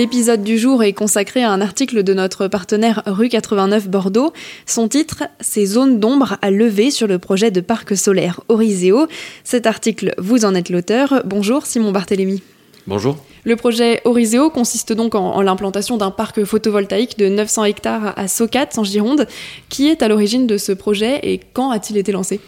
[0.00, 4.32] L'épisode du jour est consacré à un article de notre partenaire Rue 89 Bordeaux.
[4.64, 9.08] Son titre, Ces zones d'ombre à lever sur le projet de parc solaire Oriseo.
[9.44, 11.20] Cet article, vous en êtes l'auteur.
[11.26, 12.42] Bonjour Simon Barthélémy.
[12.86, 13.18] Bonjour.
[13.44, 18.26] Le projet Oriseo consiste donc en, en l'implantation d'un parc photovoltaïque de 900 hectares à
[18.26, 19.26] Socat, en Gironde.
[19.68, 22.40] Qui est à l'origine de ce projet et quand a-t-il été lancé?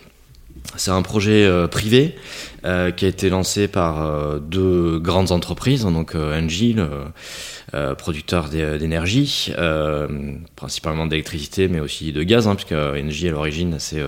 [0.77, 2.15] C'est un projet euh, privé
[2.65, 6.89] euh, qui a été lancé par euh, deux grandes entreprises, donc euh, Engie, le
[7.95, 9.51] producteur d'é- d'énergie,
[10.57, 14.03] principalement d'électricité, mais aussi de gaz, hein, puisque Engie à l'origine c'est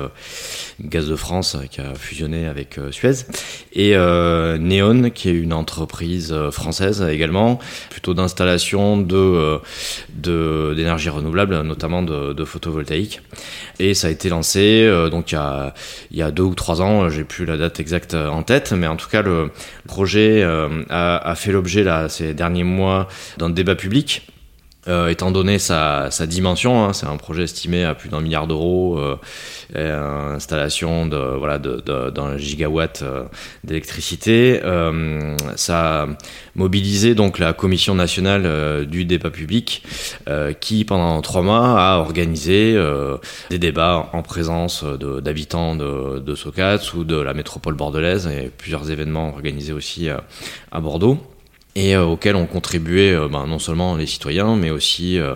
[0.83, 3.25] Gaz de France qui a fusionné avec Suez,
[3.73, 9.59] et Neon qui est une entreprise française également, plutôt d'installation de
[10.15, 13.23] d'énergie renouvelable, notamment de, photovoltaïque.
[13.79, 15.73] Et ça a été lancé donc il y, a,
[16.11, 19.09] y a deux ou trois ans, j'ai plus la date exacte en mais en tout
[19.09, 19.51] cas le
[19.87, 24.27] projet euh, a, a fait l'objet là ces derniers mois d'un débat public.
[24.87, 28.99] Euh, étant donné sa, dimension, hein, c'est un projet estimé à plus d'un milliard d'euros,
[28.99, 33.25] euh, installation de voilà de- de- d'un gigawatt euh,
[33.65, 34.61] d'électricité.
[34.63, 36.07] Euh, ça a
[36.55, 39.83] mobilisé donc la commission nationale euh, du débat public,
[40.61, 42.79] qui pendant trois mois a organisé
[43.51, 48.51] des débats en présence de- d'habitants de, de Socats ou de la métropole bordelaise et
[48.57, 51.19] plusieurs événements organisés aussi à Bordeaux
[51.77, 55.35] et euh, auxquels ont contribué euh, ben, non seulement les citoyens, mais aussi euh,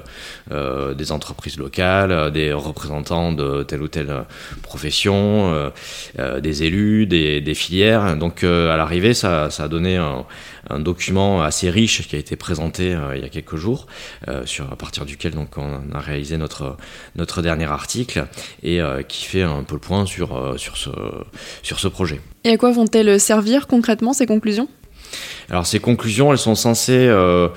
[0.53, 4.25] euh, des entreprises locales, des représentants de telle ou telle
[4.62, 5.71] profession,
[6.19, 8.16] euh, des élus, des, des filières.
[8.16, 10.25] Donc euh, à l'arrivée, ça, ça a donné un,
[10.71, 13.87] un document assez riche qui a été présenté il y a quelques jours,
[14.44, 16.77] sur, à partir duquel donc, on a réalisé notre,
[17.16, 18.27] notre dernier article
[18.62, 20.91] et qui fait un peu le point sur, sur, ce,
[21.62, 22.21] sur ce projet.
[22.44, 24.69] Et à quoi vont-elles servir concrètement ces conclusions?
[25.50, 27.48] Alors ces conclusions, elles sont censées euh,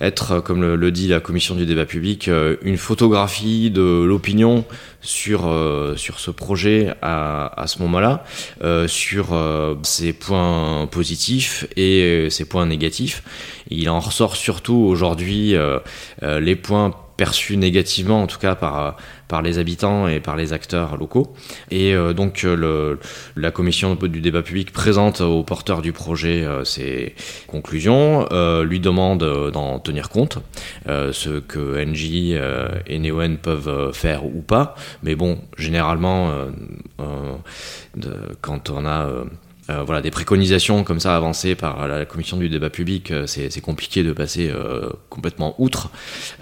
[0.00, 4.64] être, euh, comme le, dit la commission du débat public, euh, une photographie de l'opinion
[5.00, 8.24] sur euh, sur ce projet à, à ce moment-là,
[8.62, 13.24] euh, sur euh, ses points positifs et ses points négatifs.
[13.68, 15.54] Il en ressort surtout aujourd'hui
[16.22, 18.96] les points perçus négativement, en tout cas par
[19.30, 21.32] par les habitants et par les acteurs locaux.
[21.70, 22.98] Et euh, donc euh, le,
[23.36, 27.14] la commission du débat public présente au porteur du projet euh, ses
[27.46, 28.26] conclusions,
[28.62, 30.38] lui demande d'en tenir compte,
[30.86, 32.36] ce que NJ
[32.86, 34.74] et Neoen peuvent faire ou pas.
[35.02, 36.32] Mais bon, généralement,
[38.40, 39.08] quand on a
[39.70, 43.60] euh, voilà, des préconisations comme ça avancées par la commission du débat public, euh, c'est
[43.60, 45.90] compliqué de passer euh, complètement outre,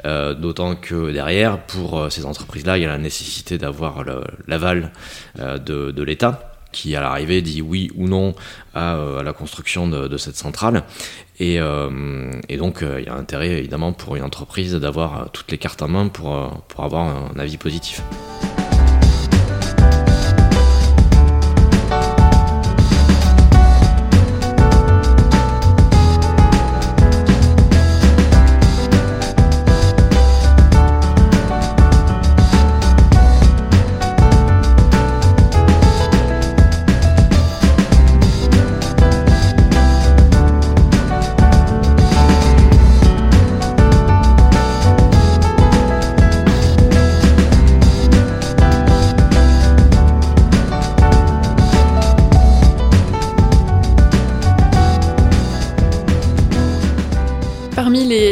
[0.04, 4.04] d'autant que derrière, pour ces entreprises-là, il y a la nécessité d'avoir
[4.46, 4.92] l'aval
[5.36, 8.34] de, l'État qui à l'arrivée dit oui ou non
[8.74, 10.84] à, la construction de, cette centrale.
[11.40, 15.88] Et, donc il y a intérêt évidemment pour une entreprise d'avoir toutes les cartes en
[15.88, 18.02] main pour avoir un avis positif.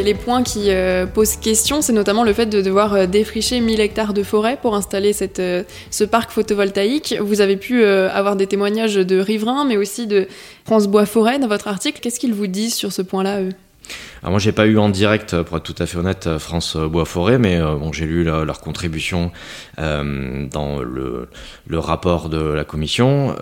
[0.06, 3.80] Les, points qui euh, posent question, c'est notamment le fait de devoir euh, défricher 1000
[3.80, 7.16] hectares de forêt pour installer euh, ce parc photovoltaïque.
[7.20, 10.28] Vous avez pu avoir des témoignages de riverains, mais aussi de
[10.64, 12.00] France Bois Forêt dans votre article.
[12.00, 13.52] Qu'est-ce qu'ils vous disent sur ce point-là, eux?
[14.22, 17.04] Alors moi, j'ai pas eu en direct, pour être tout à fait honnête, France Bois
[17.04, 19.30] Forêt, mais bon, j'ai lu leur contribution
[19.78, 21.28] dans le,
[21.68, 23.36] le, rapport de la commission.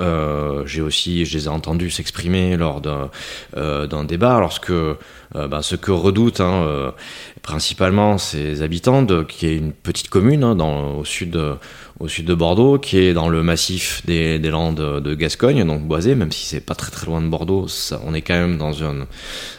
[0.66, 4.72] j'ai aussi, je les ai entendus s'exprimer lors d'un débat, lorsque
[5.34, 6.92] ben, ce que redoutent hein,
[7.42, 11.38] principalement ces habitants, de, qui est une petite commune hein, dans, au sud
[12.00, 15.82] au sud de Bordeaux, qui est dans le massif des, des Landes de Gascogne, donc
[15.82, 17.66] boisé, même si c'est pas très très loin de Bordeaux,
[18.04, 19.06] on est quand même dans une,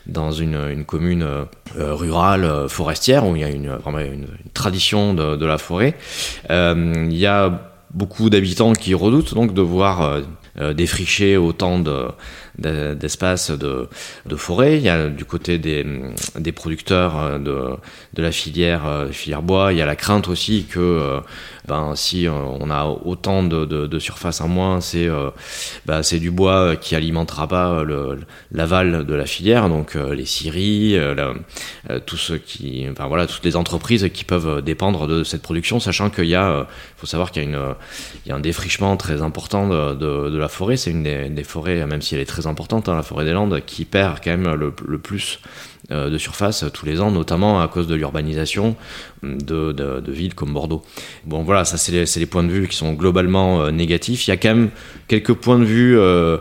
[0.05, 4.27] dans une, une commune euh, rurale, euh, forestière, où il y a une, vraiment une,
[4.53, 5.95] tradition de, de, la forêt.
[6.49, 10.21] Euh, il y a beaucoup d'habitants qui redoutent donc de voir
[10.73, 12.07] défricher autant de
[12.57, 13.87] d'espaces de,
[14.35, 14.77] forêt.
[14.77, 17.75] Il y a du côté des, producteurs de,
[18.13, 21.21] de la filière, filière bois, il y a la crainte aussi que
[21.67, 25.31] ben, si euh, on a autant de, surface en moins, c'est euh,
[25.85, 27.83] ben, du bois qui alimentera pas
[28.51, 30.97] l'aval de la filière, donc euh, les scieries,
[32.05, 36.09] tout ce qui, enfin voilà, toutes les entreprises qui peuvent dépendre de cette production, sachant
[36.09, 36.67] qu'il y a,
[36.97, 37.55] faut savoir qu'il y
[38.27, 40.77] y a un défrichement très important de, de, la forêt.
[40.77, 43.61] C'est une des, forêts, même si elle est très importante, hein, la forêt des Landes,
[43.65, 45.39] qui perd quand même le, plus
[45.89, 48.75] de surface tous les ans, notamment à cause de l'urbanisation
[49.25, 50.83] de, villes comme Bordeaux.
[51.25, 54.27] Bon voilà, ça c'est les, points de vue qui sont globalement euh, négatifs.
[54.27, 54.69] Il y a quand même
[55.07, 56.37] quelques points de vue euh,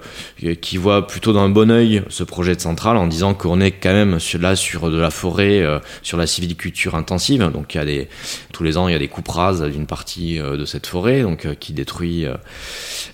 [0.60, 3.92] qui voient plutôt d'un bon oeil ce projet de centrale en disant qu'on est quand
[3.92, 5.64] même sur, là sur de la forêt,
[6.02, 7.50] sur la civiliculture intensive.
[7.52, 8.04] Donc il y a
[8.52, 11.46] tous les ans il y a des coupes rases d'une partie de cette forêt donc
[11.58, 12.26] qui détruit.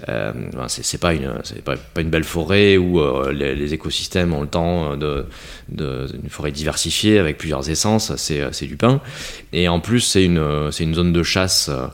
[0.08, 3.00] une c'est pas, une belle forêt où
[3.30, 5.26] les, écosystèmes ont le temps de
[6.22, 9.00] une forêt diversifiée avec plusieurs essences, c'est, euh, c'est du pain.
[9.52, 11.86] Et en plus, c'est une, euh, une zone de chasse euh,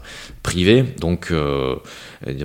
[0.43, 1.32] privée, donc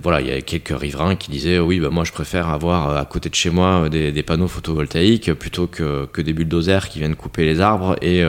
[0.01, 3.05] voilà, il y a quelques riverains qui disaient oui, bah, moi je préfère avoir à
[3.05, 7.61] côté de chez moi des, panneaux photovoltaïques plutôt que, des bulldozers qui viennent couper les
[7.61, 8.23] arbres et,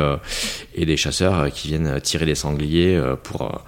[0.77, 3.65] des chasseurs qui viennent tirer des sangliers pour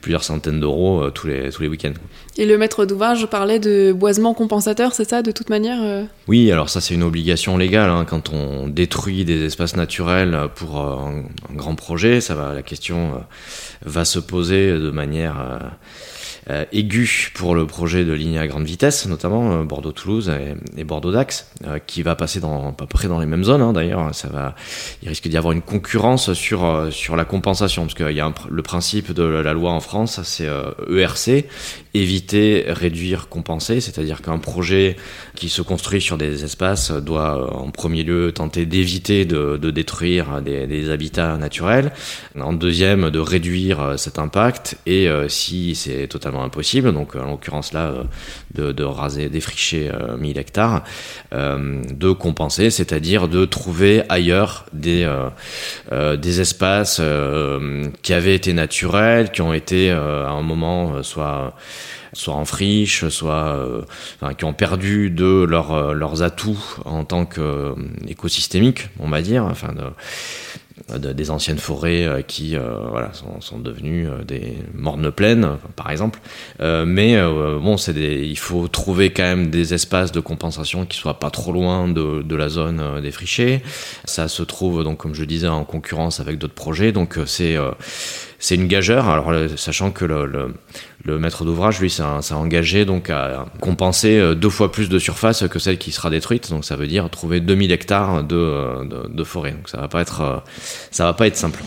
[0.00, 1.94] plusieurs centaines d'euros tous les week-ends.
[2.40, 6.52] Et le maître d'ouvrage parlait de boisement compensateur, c'est ça, de toute manière euh Oui,
[6.52, 7.90] alors ça c'est une obligation légale.
[7.90, 11.20] Hein, quand on détruit des espaces naturels pour euh,
[11.50, 13.18] un, grand projet, ça va, la question euh,
[13.84, 15.34] va se poser de manière
[16.48, 20.32] euh, aigu pour le projet de ligne à grande vitesse, notamment Bordeaux-Toulouse
[20.76, 21.50] et, Bordeaux-Dax,
[21.88, 23.62] qui va passer dans, à peu près dans les mêmes zones.
[23.62, 24.54] Hein, D'ailleurs, ça va,
[25.02, 28.62] il risque d'y avoir une concurrence sur sur la compensation, parce qu'il y a le
[28.62, 30.48] principe de la loi en France, c'est
[30.88, 31.42] ERC, e
[31.98, 34.96] éviter, réduire, compenser, c'est-à-dire qu'un projet
[35.34, 40.40] qui se construit sur des espaces doit en premier lieu tenter d'éviter de, de, détruire
[40.42, 41.92] des, des, habitats naturels,
[42.38, 47.86] en deuxième de réduire cet impact, et si c'est totalement impossible, donc en l'occurrence là,
[47.88, 48.04] euh,
[48.54, 50.84] de, de, raser, défricher 1000 euh, hectares,
[51.32, 55.08] euh, de compenser, c'est-à-dire de trouver ailleurs des,
[55.90, 57.00] des espaces
[58.02, 61.54] qui avaient été naturels, qui ont été à un moment soit
[62.12, 63.58] soit en friche, soit
[64.20, 69.72] enfin, qui ont perdu de leur, leurs atouts en tant qu'écosystémique, on va dire, enfin
[69.72, 69.84] de,
[70.96, 75.90] des anciennes forêts euh, qui euh, voilà, sont, sont devenues euh, des mornes plaines, par
[75.90, 76.20] exemple.
[76.60, 77.16] mais
[77.60, 81.52] bon, c'est il faut trouver quand même des espaces de compensation qui soient pas trop
[81.52, 83.62] loin de, de la zone défrichée.
[84.04, 86.92] Ça se trouve donc, comme je disais, en concurrence avec d'autres projets.
[86.92, 87.56] Donc c'est
[88.38, 89.08] c'est une gageure.
[89.08, 90.54] Alors, sachant que le, le,
[91.04, 92.02] le maître d'ouvrage, lui, s'est
[92.34, 96.50] engagé donc à compenser euh, deux fois plus de surface que celle qui sera détruite.
[96.50, 99.52] Donc, ça veut dire trouver 2000 hectares de, euh, de, de forêt.
[99.52, 100.36] Donc, ça va pas être, euh,
[100.90, 101.62] ça va pas être simple.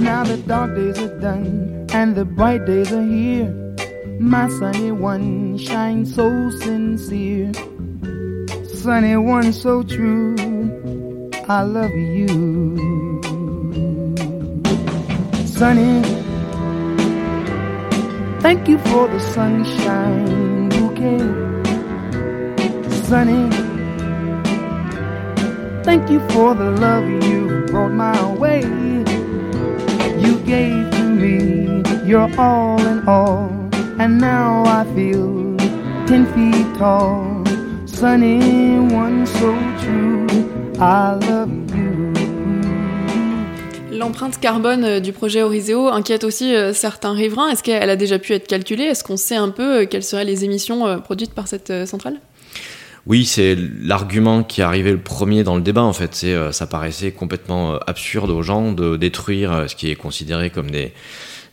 [0.00, 3.52] Now the dark days are done and the bright days are here.
[4.20, 7.52] My sunny one shines so sincere.
[8.64, 10.36] Sunny one so true.
[11.48, 12.78] I love you.
[15.46, 16.02] Sunny,
[18.40, 21.18] thank you for the sunshine bouquet.
[23.08, 23.50] Sunny,
[25.82, 28.62] thank you for the love you brought my way.
[30.20, 31.82] You gave to me
[32.38, 33.50] all in all.
[33.98, 35.56] And now I feel
[36.06, 37.44] ten feet tall.
[37.86, 40.26] Sunny one so true.
[40.80, 42.12] I love you.
[43.90, 47.48] L'empreinte carbone euh, du projet Oriseo inquiète aussi euh, certains riverains.
[47.48, 48.84] Est-ce qu'elle a déjà pu être calculée?
[48.84, 52.20] Est-ce qu'on sait un peu euh, quelles seraient les émissions produites par cette centrale?
[53.08, 56.14] Oui, c'est l'argument qui est arrivé le premier dans le débat en fait.
[56.14, 60.92] C'est ça paraissait complètement absurde aux gens de détruire ce qui est considéré comme des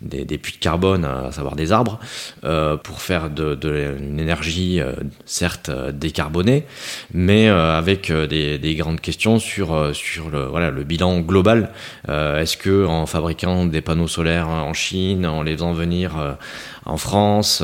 [0.02, 2.00] des, puits de carbone, à savoir des arbres,
[2.44, 3.58] euh, pour faire de,
[4.00, 4.94] une énergie euh,
[5.26, 6.66] certes euh, décarbonée,
[7.14, 11.72] mais avec des, grandes questions sur le bilan global.
[12.08, 16.38] Est-ce que en fabriquant des panneaux solaires en Chine, en les faisant venir
[16.86, 17.64] en France,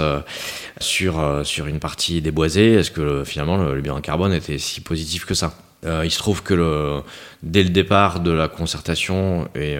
[0.80, 5.54] sur une partie déboisée, est-ce que finalement le, bilan carbone était si positif que ça?
[5.84, 7.02] Il se trouve que
[7.44, 9.78] dès le départ de la concertation et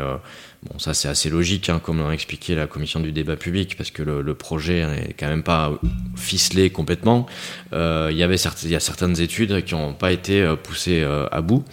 [0.70, 3.90] Bon, ça c'est assez logique, hein, comme l'a expliqué la commission du débat public, parce
[3.90, 5.72] que le, projet n'est quand même pas
[6.16, 7.26] ficelé complètement.
[7.74, 11.02] Euh, il y avait il y a certaines études qui n'ont pas été euh, poussées
[11.02, 11.66] euh, à bout,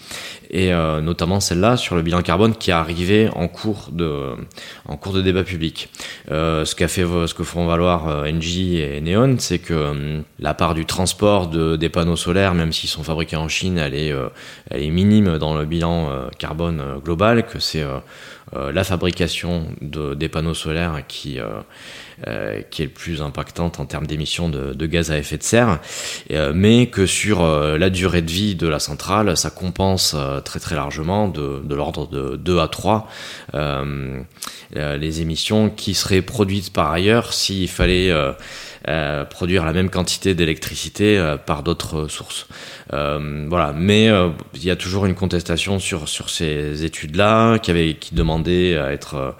[0.50, 4.34] et notamment celle-là sur le bilan carbone qui est arrivé en cours de,
[4.86, 5.90] en cours de débat public.
[6.28, 10.84] ce qu'a fait, ce que font valoir Engie et Neon, c'est que la part du
[10.86, 14.14] transport de, des panneaux solaires, même s'ils sont fabriqués en Chine, elle est,
[14.70, 17.84] elle est minime dans le bilan carbone global, que c'est
[18.56, 21.60] euh, la fabrication de, des panneaux solaires qui, euh,
[22.26, 25.80] euh, qui est le plus impactante en termes d'émissions de, gaz à effet de serre,
[26.54, 31.28] mais que sur la durée de vie de la centrale, ça compense très très largement
[31.28, 33.08] de, de l'ordre de 2 à 3
[34.74, 38.12] les émissions qui seraient produites par ailleurs s'il fallait
[38.86, 42.46] euh, produire la même quantité d'électricité euh, par d'autres sources.
[42.92, 44.08] Euh, voilà, mais
[44.54, 49.34] il y a toujours une contestation sur sur ces études-là qui qui demandaient à être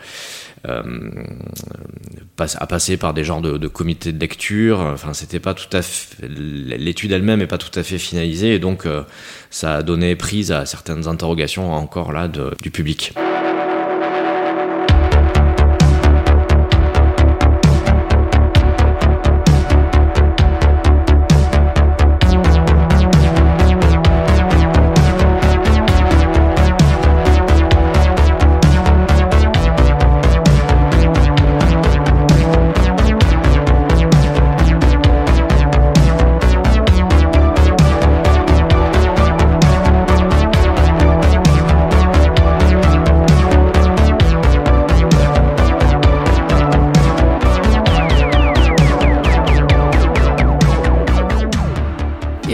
[0.64, 4.80] à passer par des genres de, de comités de lecture.
[4.80, 5.80] Enfin, c'était pas tout à
[6.28, 8.86] l'étude elle-même est pas tout à fait finalisée et donc
[9.50, 13.12] ça a donné prise à certaines interrogations encore là de, du public.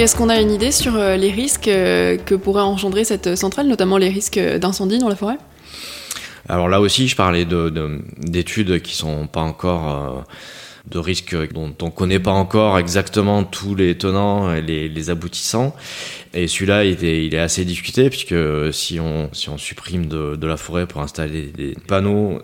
[0.04, 3.66] Est-ce qu'on a une idée sur euh, les risques euh, que pourrait engendrer cette centrale,
[3.66, 5.38] notamment les risques d'incendie dans la forêt?
[6.46, 10.20] Alors là aussi, je parlais d'études de, qui sont pas encore euh,
[10.90, 15.74] de risques dont on connaît pas encore exactement tous les tenants et les, aboutissants.
[16.34, 18.34] Et celui-là, il, est assez discuté puisque
[18.74, 22.42] si on, si on supprime de, de la forêt pour installer des panneaux,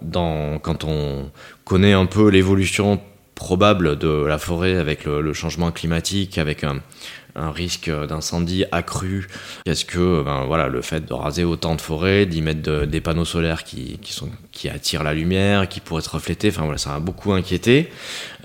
[0.63, 1.31] quand on
[1.67, 3.03] connaît un peu l'évolution
[3.35, 6.81] probable de la forêt avec le, le changement climatique, avec un,
[7.35, 9.29] un risque d'incendie accru
[9.67, 13.25] Est-ce que ben, voilà, le fait de raser autant de forêts, d'y mettre des panneaux
[13.25, 17.01] solaires qui, qui, sont, qui attirent la lumière, qui pourraient se refléter, voilà, ça a
[17.01, 17.91] beaucoup inquiété.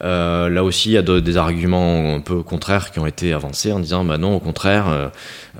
[0.01, 3.71] Euh, là aussi, il y a des arguments un peu contraires qui ont été avancés
[3.71, 5.07] en disant bah non, au contraire, euh,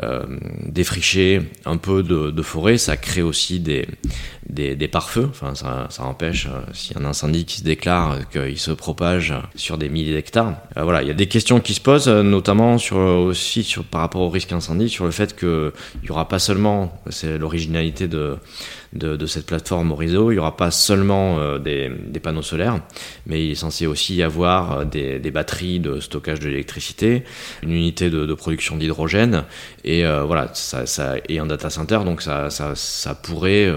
[0.04, 0.26] euh,
[0.66, 3.88] défricher un peu de, de, forêt, ça crée aussi des,
[4.50, 5.28] des, pare-feux.
[5.30, 9.90] Enfin, ça, ça empêche, a un incendie qui se déclare, qu'il se propage sur des
[9.90, 10.56] milliers d'hectares.
[10.76, 14.22] Voilà, il y a des questions qui se posent, notamment sur, aussi sur, par rapport
[14.22, 15.72] au risque incendie, sur le fait qu'il
[16.04, 18.38] n'y aura pas seulement, c'est l'originalité de
[18.96, 22.80] de, cette plateforme Orizo, il n'y aura pas seulement euh, des, panneaux solaires,
[23.28, 27.24] mais il est censé aussi y avoir euh, des, batteries de stockage de l'électricité,
[27.62, 29.44] une unité de, production d'hydrogène,
[29.84, 33.72] et euh, voilà, ça, ça, et un data center, donc ça, ça, pourrait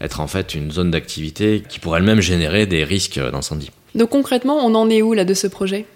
[0.00, 3.70] être en fait une zone d'activité qui pourrait elle-même générer des risques d'incendie.
[3.94, 5.86] Donc concrètement, on en est où là de ce projet?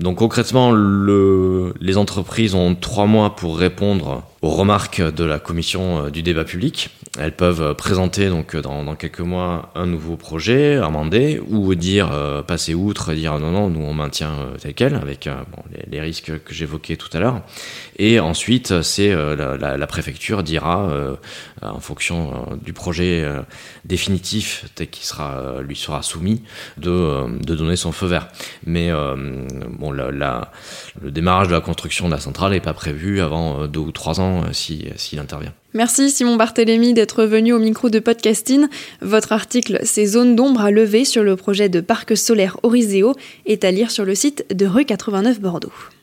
[0.00, 6.08] Donc concrètement, le, les entreprises ont trois mois pour répondre aux remarques de la commission
[6.08, 6.90] du débat public.
[7.18, 12.40] Elles peuvent présenter donc dans, dans, quelques mois un nouveau projet amendé ou dire euh,
[12.40, 16.00] passer outre, dire non non nous on maintient euh, tel quel avec euh, bon, les,
[16.00, 17.42] risques que j'évoquais tout à l'heure.
[17.98, 20.88] Et ensuite c'est la, la, la, préfecture dira
[21.60, 23.26] en fonction du projet
[23.84, 26.42] définitif tel qu'il sera lui sera soumis
[26.78, 28.28] de, de donner son feu vert.
[28.64, 28.90] Mais
[29.78, 30.50] bon la,
[31.02, 34.20] le démarrage de la construction de la centrale n'est pas prévu avant deux ou trois
[34.20, 35.52] ans s'il si, intervient.
[35.72, 38.66] Merci Simon Barthélémy d'être venu au micro de Podcasting.
[39.00, 43.14] Votre article Ces zones d'ombre à lever sur le projet de parc solaire Oriseo
[43.46, 45.72] est à lire sur le site de Rue 89 Bordeaux.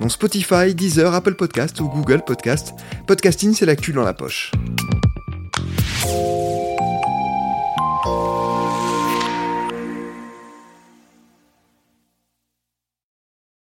[0.00, 2.74] dont Spotify, Deezer, Apple Podcast ou Google Podcast.
[3.06, 4.52] Podcasting, c'est la cul dans la poche.